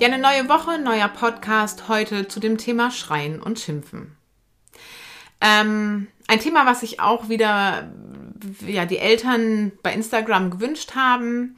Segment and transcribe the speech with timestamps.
[0.00, 4.16] Ja, eine neue Woche, neuer Podcast heute zu dem Thema Schreien und Schimpfen.
[5.40, 7.92] Ähm, ein Thema, was sich auch wieder
[8.66, 11.56] ja, die Eltern bei Instagram gewünscht haben.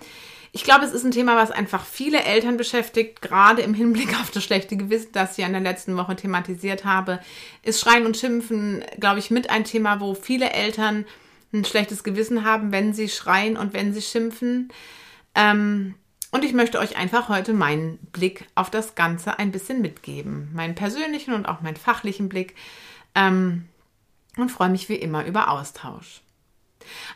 [0.53, 4.31] Ich glaube, es ist ein Thema, was einfach viele Eltern beschäftigt, gerade im Hinblick auf
[4.31, 7.21] das schlechte Gewissen, das ich in der letzten Woche thematisiert habe.
[7.63, 11.07] Ist Schreien und Schimpfen, glaube ich, mit ein Thema, wo viele Eltern
[11.55, 14.71] ein schlechtes Gewissen haben, wenn sie schreien und wenn sie schimpfen.
[15.35, 15.95] Ähm,
[16.37, 20.51] und ich möchte euch einfach heute meinen Blick auf das Ganze ein bisschen mitgeben.
[20.53, 22.55] Meinen persönlichen und auch meinen fachlichen Blick.
[23.15, 23.65] Ähm,
[24.37, 26.21] und freue mich wie immer über Austausch.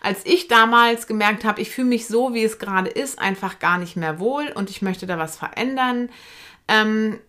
[0.00, 3.76] Als ich damals gemerkt habe, ich fühle mich so, wie es gerade ist, einfach gar
[3.76, 6.08] nicht mehr wohl und ich möchte da was verändern,
[6.66, 7.20] ähm,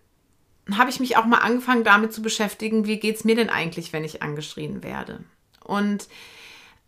[0.74, 3.92] habe ich mich auch mal angefangen damit zu beschäftigen, wie geht es mir denn eigentlich,
[3.92, 5.20] wenn ich angeschrien werde.
[5.62, 6.08] Und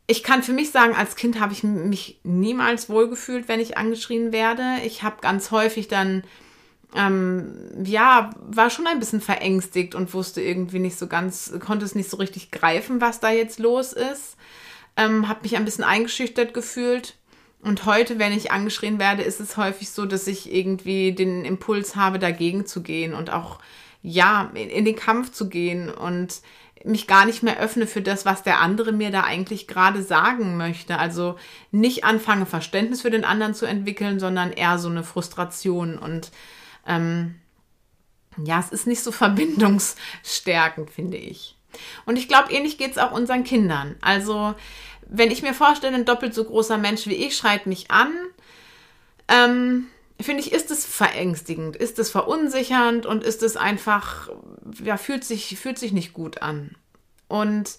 [0.07, 4.33] ich kann für mich sagen, als Kind habe ich mich niemals wohlgefühlt, wenn ich angeschrien
[4.33, 4.63] werde.
[4.85, 6.25] Ich habe ganz häufig dann,
[6.95, 11.95] ähm, ja, war schon ein bisschen verängstigt und wusste irgendwie nicht so ganz, konnte es
[11.95, 14.37] nicht so richtig greifen, was da jetzt los ist.
[14.97, 17.17] Ähm, habe mich ein bisschen eingeschüchtert gefühlt.
[17.63, 21.97] Und heute, wenn ich angeschrien werde, ist es häufig so, dass ich irgendwie den Impuls
[21.97, 23.59] habe, dagegen zu gehen und auch,
[24.03, 26.43] ja, in, in den Kampf zu gehen und
[26.83, 30.57] mich gar nicht mehr öffne für das, was der andere mir da eigentlich gerade sagen
[30.57, 30.99] möchte.
[30.99, 31.37] Also
[31.71, 35.99] nicht anfange, Verständnis für den anderen zu entwickeln, sondern eher so eine Frustration.
[35.99, 36.31] Und
[36.87, 37.37] ähm,
[38.43, 41.57] ja, es ist nicht so verbindungsstärkend, finde ich.
[42.07, 43.97] Und ich glaube, ähnlich geht es auch unseren Kindern.
[44.01, 44.55] Also,
[45.07, 48.13] wenn ich mir vorstelle, ein doppelt so großer Mensch wie ich schreit mich an,
[49.29, 49.87] ähm,
[50.21, 54.31] finde ich, ist es verängstigend, ist es verunsichernd und ist es einfach,
[54.83, 56.77] ja, fühlt sich, fühlt sich nicht gut an.
[57.29, 57.79] Und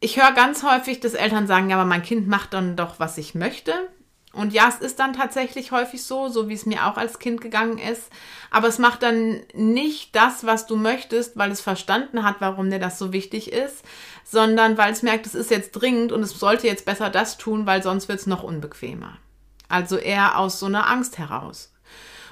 [0.00, 3.18] ich höre ganz häufig, dass Eltern sagen, ja, aber mein Kind macht dann doch, was
[3.18, 3.72] ich möchte.
[4.32, 7.40] Und ja, es ist dann tatsächlich häufig so, so wie es mir auch als Kind
[7.40, 8.10] gegangen ist.
[8.50, 12.78] Aber es macht dann nicht das, was du möchtest, weil es verstanden hat, warum dir
[12.78, 13.84] das so wichtig ist,
[14.24, 17.66] sondern weil es merkt, es ist jetzt dringend und es sollte jetzt besser das tun,
[17.66, 19.18] weil sonst wird es noch unbequemer.
[19.70, 21.72] Also eher aus so einer Angst heraus.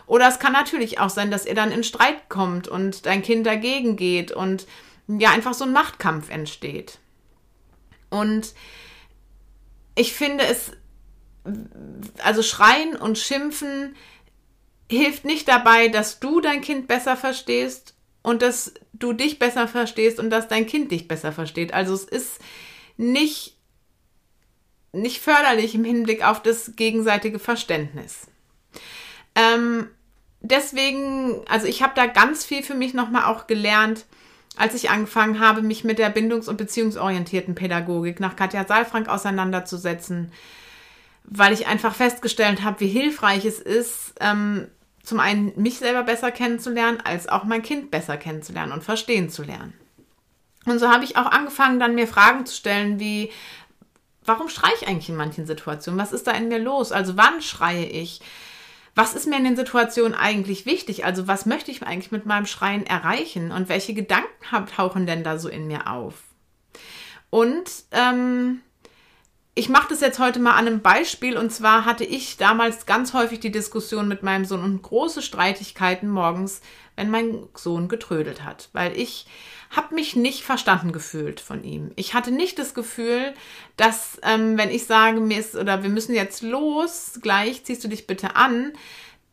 [0.06, 3.46] Oder es kann natürlich auch sein, dass ihr dann in Streit kommt und dein Kind
[3.46, 4.66] dagegen geht und
[5.06, 6.98] ja einfach so ein Machtkampf entsteht.
[8.10, 8.54] Und
[9.94, 10.72] ich finde es,
[12.22, 13.94] also schreien und schimpfen
[14.90, 20.18] hilft nicht dabei, dass du dein Kind besser verstehst und dass du dich besser verstehst
[20.18, 21.74] und dass dein Kind dich besser versteht.
[21.74, 22.38] Also es ist
[22.96, 23.57] nicht
[25.00, 28.26] nicht förderlich im Hinblick auf das gegenseitige Verständnis.
[29.34, 29.88] Ähm,
[30.40, 34.06] deswegen, also ich habe da ganz viel für mich nochmal auch gelernt,
[34.56, 40.32] als ich angefangen habe, mich mit der bindungs- und beziehungsorientierten Pädagogik nach Katja Saalfrank auseinanderzusetzen,
[41.24, 44.66] weil ich einfach festgestellt habe, wie hilfreich es ist, ähm,
[45.02, 49.42] zum einen mich selber besser kennenzulernen, als auch mein Kind besser kennenzulernen und verstehen zu
[49.42, 49.72] lernen.
[50.66, 53.30] Und so habe ich auch angefangen, dann mir Fragen zu stellen, wie,
[54.28, 56.00] warum schreie ich eigentlich in manchen Situationen?
[56.00, 56.92] Was ist da in mir los?
[56.92, 58.20] Also wann schreie ich?
[58.94, 61.04] Was ist mir in den Situationen eigentlich wichtig?
[61.04, 63.50] Also was möchte ich eigentlich mit meinem Schreien erreichen?
[63.52, 66.14] Und welche Gedanken tauchen denn da so in mir auf?
[67.30, 68.60] Und ähm,
[69.58, 71.36] ich mache das jetzt heute mal an einem Beispiel.
[71.36, 76.08] Und zwar hatte ich damals ganz häufig die Diskussion mit meinem Sohn und große Streitigkeiten
[76.08, 76.60] morgens,
[76.94, 78.68] wenn mein Sohn getrödelt hat.
[78.72, 79.26] Weil ich
[79.70, 81.90] habe mich nicht verstanden gefühlt von ihm.
[81.96, 83.34] Ich hatte nicht das Gefühl,
[83.76, 87.88] dass, ähm, wenn ich sage, mir ist, oder wir müssen jetzt los, gleich ziehst du
[87.88, 88.72] dich bitte an,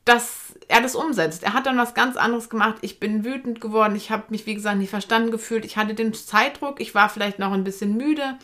[0.06, 1.44] dass er das umsetzt.
[1.44, 2.78] Er hat dann was ganz anderes gemacht.
[2.82, 3.96] Ich bin wütend geworden.
[3.96, 5.66] Ich habe mich, wie gesagt, nicht verstanden gefühlt.
[5.66, 6.82] Ich hatte den Zeitdruck.
[6.82, 8.40] Ich war vielleicht noch ein bisschen müde.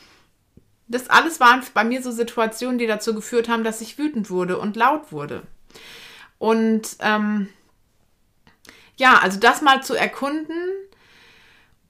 [0.92, 4.58] Das alles waren bei mir so Situationen, die dazu geführt haben, dass ich wütend wurde
[4.58, 5.44] und laut wurde.
[6.38, 7.50] Und ähm,
[8.98, 10.56] ja, also das mal zu erkunden,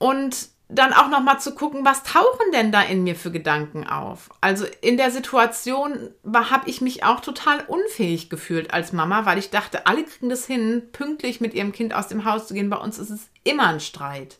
[0.02, 3.86] und dann auch noch mal zu gucken, was tauchen denn da in mir für Gedanken
[3.86, 4.30] auf?
[4.40, 9.50] Also in der Situation habe ich mich auch total unfähig gefühlt als Mama, weil ich
[9.50, 12.68] dachte, alle kriegen das hin, pünktlich mit ihrem Kind aus dem Haus zu gehen.
[12.68, 14.38] Bei uns ist es immer ein Streit.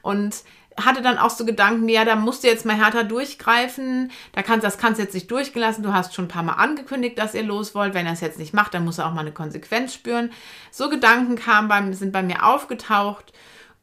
[0.00, 0.44] Und
[0.76, 4.10] hatte dann auch so Gedanken, ja, da musst du jetzt mal härter durchgreifen.
[4.32, 5.82] Da kannst, das kannst du jetzt nicht durchgelassen.
[5.82, 7.94] Du hast schon ein paar Mal angekündigt, dass ihr los wollt.
[7.94, 10.30] Wenn er es jetzt nicht macht, dann muss er auch mal eine Konsequenz spüren.
[10.70, 13.32] So Gedanken kamen beim, sind bei mir aufgetaucht.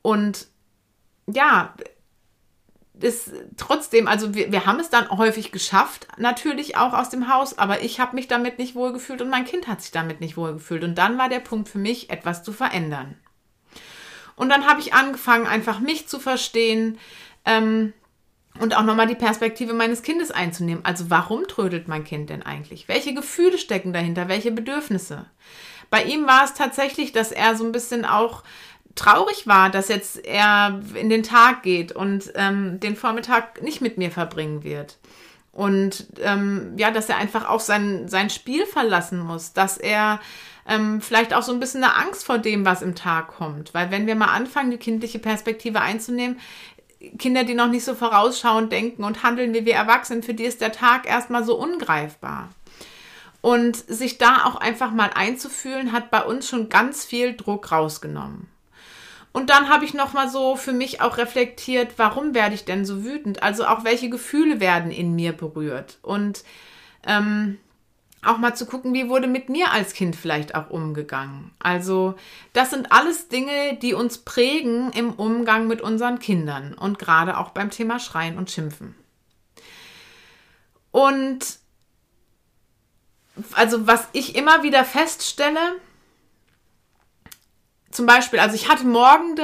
[0.01, 0.47] Und
[1.27, 1.73] ja,
[3.03, 7.57] ist trotzdem, also wir, wir haben es dann häufig geschafft, natürlich auch aus dem Haus,
[7.57, 10.83] aber ich habe mich damit nicht wohlgefühlt und mein Kind hat sich damit nicht wohlgefühlt.
[10.83, 13.15] Und dann war der Punkt für mich, etwas zu verändern.
[14.37, 16.97] Und dann habe ich angefangen, einfach mich zu verstehen
[17.43, 17.91] ähm,
[18.59, 20.85] und auch nochmal die Perspektive meines Kindes einzunehmen.
[20.85, 22.87] Also warum trödelt mein Kind denn eigentlich?
[22.87, 24.29] Welche Gefühle stecken dahinter?
[24.29, 25.25] Welche Bedürfnisse?
[25.89, 28.43] Bei ihm war es tatsächlich, dass er so ein bisschen auch
[28.95, 33.97] traurig war, dass jetzt er in den Tag geht und ähm, den Vormittag nicht mit
[33.97, 34.97] mir verbringen wird.
[35.57, 40.19] Und ähm, ja, dass er einfach auch sein, sein Spiel verlassen muss, dass er
[40.67, 43.73] ähm, vielleicht auch so ein bisschen eine Angst vor dem, was im Tag kommt.
[43.73, 46.39] Weil wenn wir mal anfangen, die kindliche Perspektive einzunehmen,
[47.17, 50.61] Kinder, die noch nicht so vorausschauend denken und handeln wie wir Erwachsenen, für die ist
[50.61, 52.49] der Tag erstmal so ungreifbar.
[53.41, 58.47] Und sich da auch einfach mal einzufühlen, hat bei uns schon ganz viel Druck rausgenommen.
[59.37, 62.85] Und dann habe ich noch mal so für mich auch reflektiert, warum werde ich denn
[62.85, 63.43] so wütend?
[63.43, 65.99] Also auch welche Gefühle werden in mir berührt?
[66.01, 66.43] Und
[67.05, 67.59] ähm,
[68.25, 71.51] auch mal zu gucken, wie wurde mit mir als Kind vielleicht auch umgegangen.
[71.59, 72.15] Also
[72.53, 77.49] das sind alles Dinge, die uns prägen im Umgang mit unseren Kindern und gerade auch
[77.49, 78.95] beim Thema Schreien und Schimpfen.
[80.89, 81.59] Und
[83.53, 85.75] also was ich immer wieder feststelle,
[87.97, 89.43] zum Beispiel, also ich hatte Morgende,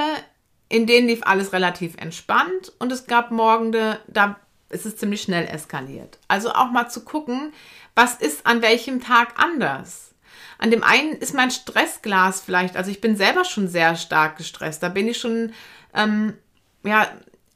[0.70, 4.36] in denen lief alles relativ entspannt und es gab Morgende, da
[4.70, 6.20] ist es ziemlich schnell eskaliert.
[6.28, 7.52] Also auch mal zu gucken,
[7.96, 10.14] was ist an welchem Tag anders?
[10.60, 14.84] An dem einen ist mein Stressglas vielleicht, also ich bin selber schon sehr stark gestresst.
[14.84, 15.52] Da bin ich schon,
[15.96, 16.38] ähm,
[16.84, 17.08] ja,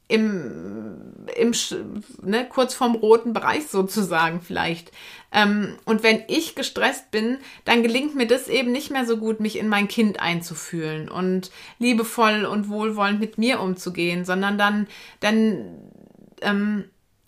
[0.08, 1.52] im, im
[2.22, 4.90] ne, kurz vorm roten Bereich sozusagen vielleicht.
[5.30, 9.40] Ähm, und wenn ich gestresst bin, dann gelingt mir das eben nicht mehr so gut,
[9.40, 14.86] mich in mein Kind einzufühlen und liebevoll und wohlwollend mit mir umzugehen, sondern dann,
[15.20, 15.78] dann
[16.40, 16.84] ähm,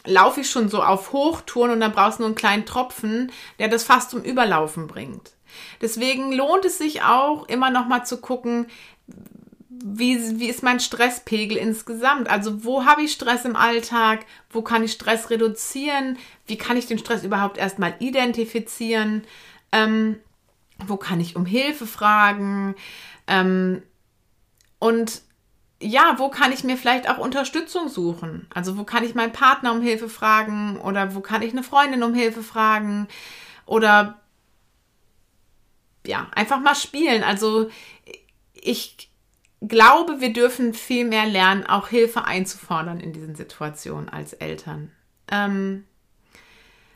[0.06, 3.68] laufe ich schon so auf Hochtouren und dann brauchst du nur einen kleinen Tropfen, der
[3.68, 5.32] das fast zum Überlaufen bringt.
[5.82, 8.66] Deswegen lohnt es sich auch immer noch mal zu gucken,
[9.82, 12.28] wie, wie ist mein Stresspegel insgesamt?
[12.28, 14.26] Also wo habe ich Stress im Alltag?
[14.50, 16.18] Wo kann ich Stress reduzieren?
[16.46, 19.24] Wie kann ich den Stress überhaupt erstmal identifizieren?
[19.72, 20.18] Ähm,
[20.86, 22.74] wo kann ich um Hilfe fragen?
[23.26, 23.82] Ähm,
[24.78, 25.22] und
[25.82, 28.46] ja, wo kann ich mir vielleicht auch Unterstützung suchen?
[28.52, 32.02] Also wo kann ich meinen Partner um Hilfe fragen oder wo kann ich eine Freundin
[32.02, 33.08] um Hilfe fragen
[33.64, 34.20] oder
[36.06, 37.22] ja, einfach mal spielen.
[37.22, 37.70] Also
[38.54, 39.09] ich
[39.60, 44.90] glaube, wir dürfen viel mehr lernen, auch Hilfe einzufordern in diesen Situationen als Eltern.
[45.30, 45.84] Ähm,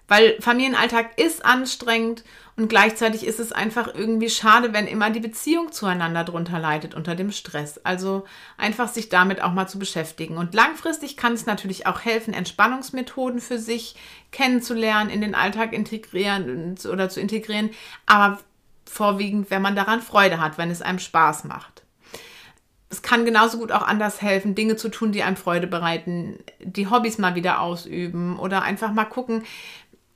[0.06, 2.24] weil Familienalltag ist anstrengend
[2.56, 7.14] und gleichzeitig ist es einfach irgendwie schade, wenn immer die Beziehung zueinander drunter leidet unter
[7.14, 7.78] dem Stress.
[7.78, 8.24] Also
[8.58, 10.36] einfach sich damit auch mal zu beschäftigen.
[10.36, 13.96] Und langfristig kann es natürlich auch helfen, Entspannungsmethoden für sich
[14.30, 17.70] kennenzulernen, in den Alltag integrieren oder zu integrieren.
[18.04, 18.38] Aber
[18.84, 21.73] vorwiegend, wenn man daran Freude hat, wenn es einem Spaß macht.
[22.94, 26.88] Es kann genauso gut auch anders helfen, Dinge zu tun, die einem Freude bereiten, die
[26.88, 29.42] Hobbys mal wieder ausüben oder einfach mal gucken,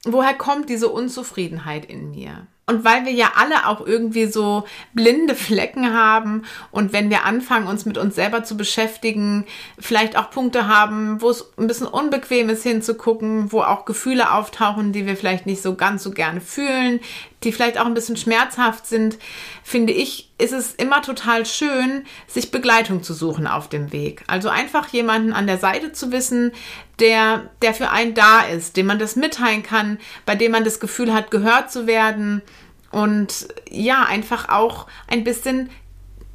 [0.04, 2.46] woher kommt diese Unzufriedenheit in mir?
[2.66, 7.66] Und weil wir ja alle auch irgendwie so blinde Flecken haben und wenn wir anfangen,
[7.66, 9.44] uns mit uns selber zu beschäftigen,
[9.78, 14.92] vielleicht auch Punkte haben, wo es ein bisschen unbequem ist hinzugucken, wo auch Gefühle auftauchen,
[14.92, 17.00] die wir vielleicht nicht so ganz so gerne fühlen,
[17.44, 19.18] die vielleicht auch ein bisschen schmerzhaft sind,
[19.62, 24.24] finde ich, ist es immer total schön, sich Begleitung zu suchen auf dem Weg.
[24.26, 26.52] Also einfach jemanden an der Seite zu wissen,
[26.98, 30.80] der, der für einen da ist, dem man das mitteilen kann, bei dem man das
[30.80, 32.42] Gefühl hat, gehört zu werden
[32.90, 35.70] und ja, einfach auch ein bisschen,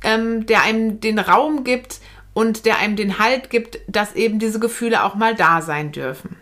[0.03, 1.99] ähm, der einem den Raum gibt
[2.33, 6.37] und der einem den Halt gibt, dass eben diese Gefühle auch mal da sein dürfen.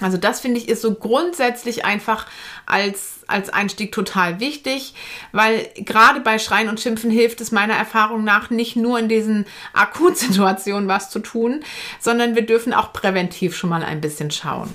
[0.00, 2.26] Also das finde ich ist so grundsätzlich einfach
[2.66, 4.94] als, als Einstieg total wichtig,
[5.32, 9.46] weil gerade bei Schreien und Schimpfen hilft es meiner Erfahrung nach nicht nur in diesen
[9.72, 11.64] Akutsituationen was zu tun,
[11.98, 14.72] sondern wir dürfen auch präventiv schon mal ein bisschen schauen.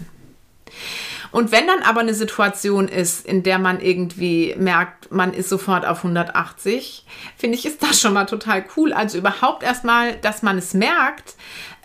[1.32, 5.86] Und wenn dann aber eine Situation ist, in der man irgendwie merkt, man ist sofort
[5.86, 7.06] auf 180,
[7.38, 8.92] finde ich, ist das schon mal total cool.
[8.92, 11.36] Also überhaupt erstmal, dass man es merkt,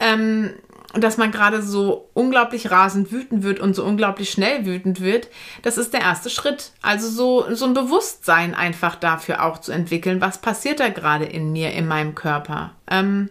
[0.01, 0.55] ähm,
[1.03, 5.29] dass man gerade so unglaublich rasend wütend wird und so unglaublich schnell wütend wird,
[5.63, 6.73] das ist der erste Schritt.
[6.83, 11.53] Also so, so ein Bewusstsein einfach dafür auch zu entwickeln, was passiert da gerade in
[11.53, 12.73] mir, in meinem Körper.
[12.89, 13.31] Ähm,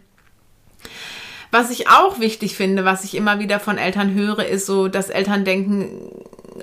[1.51, 5.09] Was ich auch wichtig finde, was ich immer wieder von Eltern höre, ist so, dass
[5.09, 6.11] Eltern denken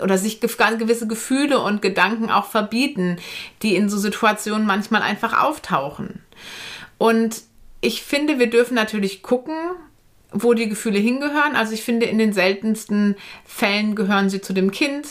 [0.02, 3.16] oder sich gewisse Gefühle und Gedanken auch verbieten,
[3.62, 6.22] die in so Situationen manchmal einfach auftauchen.
[6.98, 7.42] Und
[7.80, 9.56] ich finde, wir dürfen natürlich gucken,
[10.32, 11.56] wo die Gefühle hingehören.
[11.56, 15.06] Also ich finde, in den seltensten Fällen gehören sie zu dem Kind.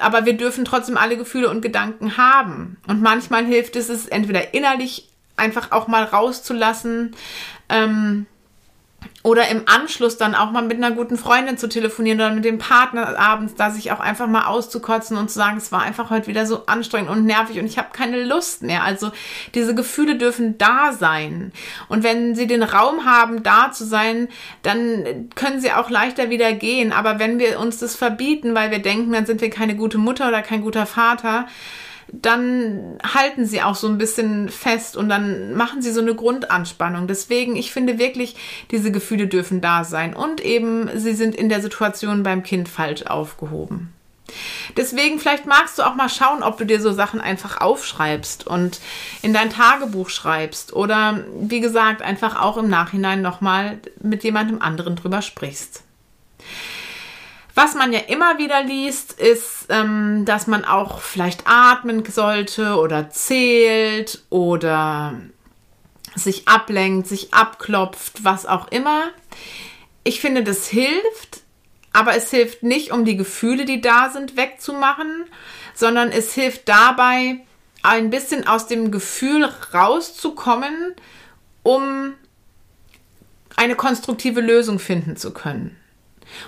[0.00, 2.76] Aber wir dürfen trotzdem alle Gefühle und Gedanken haben.
[2.86, 7.16] Und manchmal hilft es, es entweder innerlich einfach auch mal rauszulassen,
[7.68, 8.26] ähm,
[9.22, 12.56] oder im Anschluss dann auch mal mit einer guten Freundin zu telefonieren oder mit dem
[12.56, 16.26] Partner abends, da sich auch einfach mal auszukotzen und zu sagen, es war einfach heute
[16.26, 18.82] wieder so anstrengend und nervig und ich habe keine Lust mehr.
[18.82, 19.12] Also
[19.54, 21.52] diese Gefühle dürfen da sein.
[21.88, 24.28] Und wenn sie den Raum haben, da zu sein,
[24.62, 26.92] dann können sie auch leichter wieder gehen.
[26.92, 30.28] Aber wenn wir uns das verbieten, weil wir denken, dann sind wir keine gute Mutter
[30.28, 31.46] oder kein guter Vater,
[32.12, 37.06] dann halten sie auch so ein bisschen fest und dann machen sie so eine Grundanspannung.
[37.06, 38.36] Deswegen, ich finde wirklich,
[38.70, 43.02] diese Gefühle dürfen da sein und eben, sie sind in der Situation beim Kind falsch
[43.02, 43.92] aufgehoben.
[44.76, 48.80] Deswegen, vielleicht magst du auch mal schauen, ob du dir so Sachen einfach aufschreibst und
[49.22, 54.96] in dein Tagebuch schreibst oder wie gesagt, einfach auch im Nachhinein nochmal mit jemandem anderen
[54.96, 55.82] drüber sprichst.
[57.62, 63.10] Was man ja immer wieder liest, ist, ähm, dass man auch vielleicht atmen sollte oder
[63.10, 65.20] zählt oder
[66.14, 69.10] sich ablenkt, sich abklopft, was auch immer.
[70.04, 71.42] Ich finde, das hilft,
[71.92, 75.26] aber es hilft nicht, um die Gefühle, die da sind, wegzumachen,
[75.74, 77.40] sondern es hilft dabei,
[77.82, 80.94] ein bisschen aus dem Gefühl rauszukommen,
[81.62, 82.14] um
[83.56, 85.76] eine konstruktive Lösung finden zu können.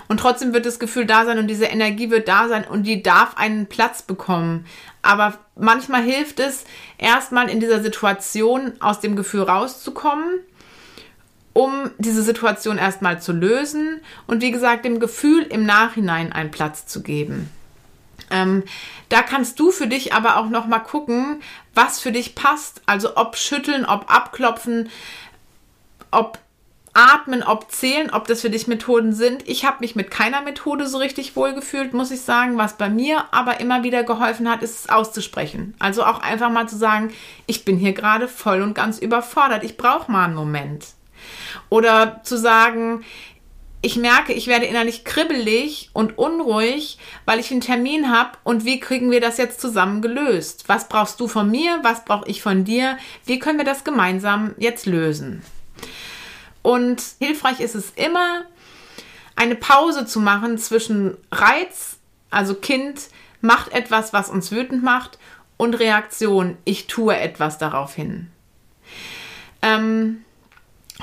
[0.07, 3.03] Und trotzdem wird das Gefühl da sein und diese Energie wird da sein und die
[3.03, 4.65] darf einen Platz bekommen.
[5.01, 6.65] Aber manchmal hilft es,
[6.97, 10.39] erstmal in dieser Situation aus dem Gefühl rauszukommen,
[11.53, 16.87] um diese Situation erstmal zu lösen und wie gesagt, dem Gefühl im Nachhinein einen Platz
[16.87, 17.49] zu geben.
[18.31, 18.63] Ähm,
[19.09, 21.41] da kannst du für dich aber auch noch mal gucken,
[21.75, 22.81] was für dich passt.
[22.85, 24.89] Also ob schütteln, ob abklopfen,
[26.09, 26.39] ob
[26.93, 29.47] Atmen, ob Zählen, ob das für dich Methoden sind.
[29.47, 32.57] Ich habe mich mit keiner Methode so richtig wohlgefühlt, muss ich sagen.
[32.57, 35.73] Was bei mir aber immer wieder geholfen hat, ist es auszusprechen.
[35.79, 37.11] Also auch einfach mal zu sagen,
[37.47, 39.63] ich bin hier gerade voll und ganz überfordert.
[39.63, 40.85] Ich brauche mal einen Moment.
[41.69, 43.03] Oder zu sagen,
[43.81, 48.79] ich merke, ich werde innerlich kribbelig und unruhig, weil ich einen Termin habe und wie
[48.79, 50.65] kriegen wir das jetzt zusammen gelöst?
[50.67, 51.79] Was brauchst du von mir?
[51.81, 52.97] Was brauche ich von dir?
[53.25, 55.41] Wie können wir das gemeinsam jetzt lösen?
[56.63, 58.45] Und hilfreich ist es immer,
[59.35, 61.97] eine Pause zu machen zwischen Reiz,
[62.31, 63.09] also Kind
[63.41, 65.19] macht etwas, was uns wütend macht,
[65.57, 68.29] und Reaktion, ich tue etwas daraufhin.
[69.61, 70.23] Ähm,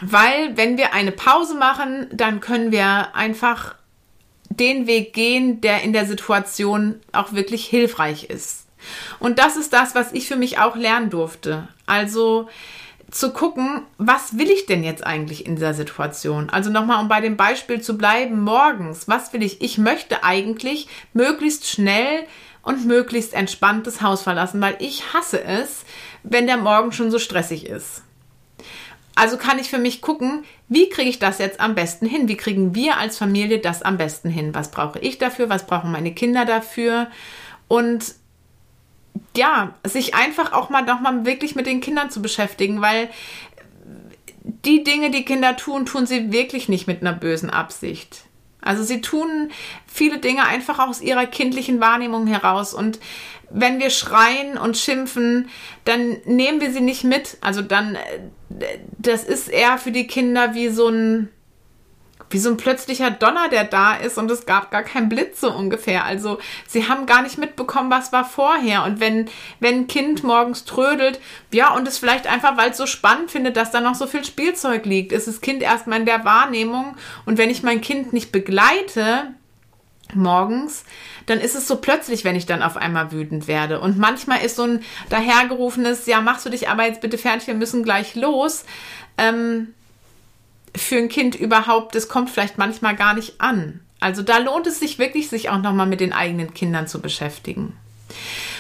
[0.01, 3.75] weil wenn wir eine Pause machen, dann können wir einfach
[4.49, 8.67] den Weg gehen, der in der Situation auch wirklich hilfreich ist.
[9.19, 11.69] Und das ist das, was ich für mich auch lernen durfte.
[11.87, 12.49] Also
[13.11, 16.51] zu gucken, was will ich denn jetzt eigentlich in dieser Situation?
[16.51, 19.61] Also nochmal, um bei dem Beispiel zu bleiben, morgens, was will ich?
[19.63, 22.27] Ich möchte eigentlich möglichst schnell
[22.63, 25.85] und möglichst entspannt das Haus verlassen, weil ich hasse es,
[26.23, 28.03] wenn der Morgen schon so stressig ist.
[29.17, 32.29] Also kann ich für mich gucken, wie kriege ich das jetzt am besten hin?
[32.29, 34.55] Wie kriegen wir als Familie das am besten hin?
[34.55, 35.51] Was brauche ich dafür?
[35.51, 37.09] Was brauchen meine Kinder dafür?
[37.67, 38.15] Und
[39.41, 43.09] ja, sich einfach auch mal nochmal wirklich mit den Kindern zu beschäftigen, weil
[44.43, 48.25] die Dinge, die Kinder tun, tun sie wirklich nicht mit einer bösen Absicht.
[48.61, 49.51] Also sie tun
[49.87, 52.75] viele Dinge einfach aus ihrer kindlichen Wahrnehmung heraus.
[52.75, 52.99] Und
[53.49, 55.49] wenn wir schreien und schimpfen,
[55.87, 57.39] dann nehmen wir sie nicht mit.
[57.41, 61.31] Also dann, äh, das ist eher für die Kinder wie so ein,
[62.31, 65.53] wie so ein plötzlicher Donner, der da ist und es gab gar keinen Blitz so
[65.53, 66.05] ungefähr.
[66.05, 68.85] Also sie haben gar nicht mitbekommen, was war vorher.
[68.85, 71.21] Und wenn, wenn ein Kind morgens trödelt,
[71.53, 74.25] ja, und es vielleicht einfach, weil es so spannend findet, dass da noch so viel
[74.25, 76.97] Spielzeug liegt, ist das Kind erstmal in der Wahrnehmung.
[77.27, 79.35] Und wenn ich mein Kind nicht begleite,
[80.15, 80.85] morgens,
[81.27, 83.81] dann ist es so plötzlich, wenn ich dann auf einmal wütend werde.
[83.81, 87.55] Und manchmal ist so ein dahergerufenes, ja, machst du dich aber jetzt bitte fertig, wir
[87.55, 88.65] müssen gleich los.
[89.19, 89.75] Ähm,
[90.77, 93.81] für ein Kind überhaupt, das kommt vielleicht manchmal gar nicht an.
[94.01, 97.77] Also da lohnt es sich wirklich, sich auch nochmal mit den eigenen Kindern zu beschäftigen.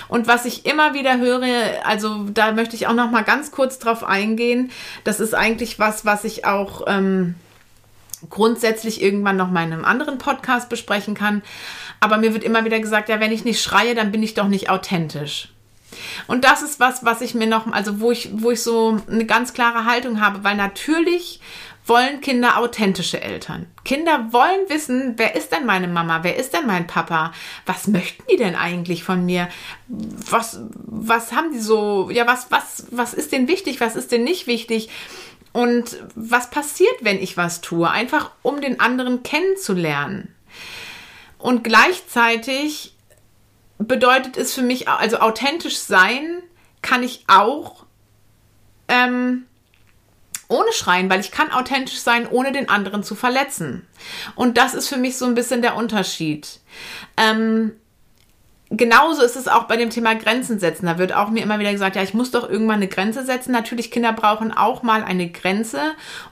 [0.08, 3.78] Und was ich immer wieder höre, also da möchte ich auch noch mal ganz kurz
[3.78, 4.70] drauf eingehen.
[5.04, 7.36] Das ist eigentlich was, was ich auch ähm,
[8.28, 11.42] grundsätzlich irgendwann noch mal in einem anderen Podcast besprechen kann.
[12.00, 14.48] Aber mir wird immer wieder gesagt, ja, wenn ich nicht schreie, dann bin ich doch
[14.48, 15.48] nicht authentisch.
[16.26, 19.26] Und das ist was, was ich mir noch, also wo ich, wo ich so eine
[19.26, 21.40] ganz klare Haltung habe, weil natürlich
[21.90, 23.66] wollen Kinder authentische Eltern.
[23.84, 27.32] Kinder wollen wissen, wer ist denn meine Mama, wer ist denn mein Papa,
[27.66, 29.48] was möchten die denn eigentlich von mir,
[29.88, 34.22] was, was haben die so, ja, was, was, was ist denn wichtig, was ist denn
[34.22, 34.88] nicht wichtig?
[35.52, 40.32] Und was passiert, wenn ich was tue, einfach um den anderen kennenzulernen.
[41.38, 42.94] Und gleichzeitig
[43.78, 46.40] bedeutet es für mich, also authentisch sein
[46.82, 47.84] kann ich auch
[48.86, 49.46] ähm,
[50.50, 53.86] ohne schreien, weil ich kann authentisch sein, ohne den anderen zu verletzen.
[54.34, 56.60] Und das ist für mich so ein bisschen der Unterschied.
[57.16, 57.72] Ähm,
[58.70, 60.86] genauso ist es auch bei dem Thema Grenzen setzen.
[60.86, 63.52] Da wird auch mir immer wieder gesagt, ja, ich muss doch irgendwann eine Grenze setzen.
[63.52, 65.80] Natürlich, Kinder brauchen auch mal eine Grenze.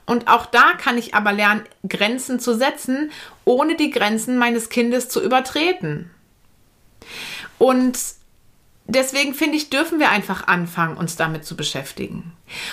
[0.06, 3.10] Und auch da kann ich aber lernen, Grenzen zu setzen,
[3.44, 6.10] ohne die Grenzen meines Kindes zu übertreten.
[7.58, 7.98] Und
[8.88, 12.32] deswegen finde ich, dürfen wir einfach anfangen, uns damit zu beschäftigen.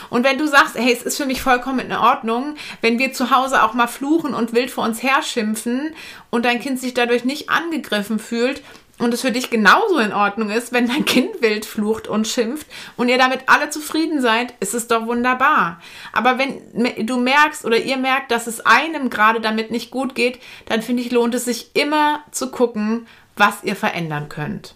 [0.09, 3.29] Und wenn du sagst, hey, es ist für mich vollkommen in Ordnung, wenn wir zu
[3.29, 5.93] Hause auch mal fluchen und wild vor uns herschimpfen
[6.29, 8.63] und dein Kind sich dadurch nicht angegriffen fühlt,
[8.97, 12.67] und es für dich genauso in Ordnung ist, wenn dein Kind wild flucht und schimpft
[12.95, 15.81] und ihr damit alle zufrieden seid, ist es doch wunderbar.
[16.13, 20.39] Aber wenn du merkst oder ihr merkt, dass es einem gerade damit nicht gut geht,
[20.67, 23.05] dann finde ich, lohnt es sich immer zu gucken,
[23.35, 24.75] was ihr verändern könnt.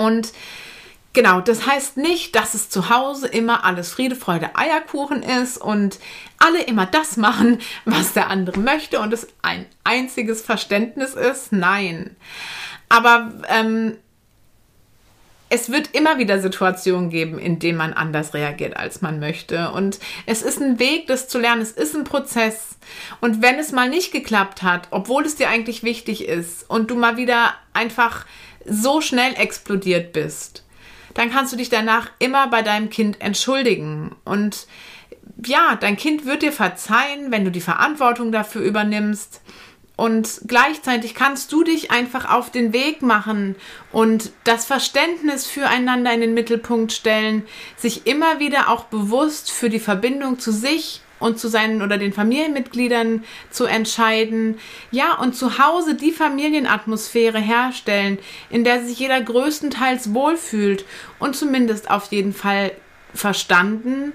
[0.00, 0.32] Und
[1.12, 5.98] genau, das heißt nicht, dass es zu Hause immer alles Friede, Freude, Eierkuchen ist und
[6.38, 11.52] alle immer das machen, was der andere möchte und es ein einziges Verständnis ist.
[11.52, 12.16] Nein.
[12.88, 13.98] Aber ähm,
[15.50, 19.72] es wird immer wieder Situationen geben, in denen man anders reagiert, als man möchte.
[19.72, 21.60] Und es ist ein Weg, das zu lernen.
[21.60, 22.76] Es ist ein Prozess.
[23.20, 26.94] Und wenn es mal nicht geklappt hat, obwohl es dir eigentlich wichtig ist und du
[26.94, 28.24] mal wieder einfach
[28.64, 30.64] so schnell explodiert bist,
[31.14, 34.14] dann kannst du dich danach immer bei deinem Kind entschuldigen.
[34.24, 34.66] Und
[35.44, 39.40] ja, dein Kind wird dir verzeihen, wenn du die Verantwortung dafür übernimmst.
[39.96, 43.54] Und gleichzeitig kannst du dich einfach auf den Weg machen
[43.92, 47.44] und das Verständnis füreinander in den Mittelpunkt stellen,
[47.76, 52.12] sich immer wieder auch bewusst für die Verbindung zu sich und zu seinen oder den
[52.12, 54.58] Familienmitgliedern zu entscheiden.
[54.90, 60.84] Ja, und zu Hause die Familienatmosphäre herstellen, in der sich jeder größtenteils wohlfühlt
[61.20, 62.72] und zumindest auf jeden Fall
[63.14, 64.12] verstanden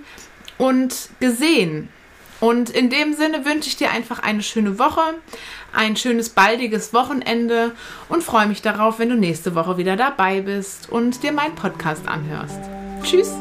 [0.58, 1.90] und gesehen.
[2.42, 5.02] Und in dem Sinne wünsche ich dir einfach eine schöne Woche,
[5.74, 7.72] ein schönes baldiges Wochenende
[8.10, 12.08] und freue mich darauf, wenn du nächste Woche wieder dabei bist und dir meinen Podcast
[12.08, 12.60] anhörst.
[13.04, 13.34] Tschüss!